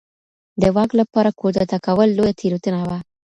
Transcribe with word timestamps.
د 0.61 0.63
واک 0.75 0.91
لپاره 0.99 1.29
کودتا 1.39 1.77
کول 1.85 2.09
لویه 2.17 2.33
تېروتنه 2.39 2.79
وه. 2.87 2.97